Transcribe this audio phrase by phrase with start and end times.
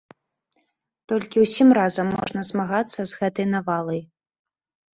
[1.13, 4.05] Толькі ўсім разам можна змагацца з гэтай навалай.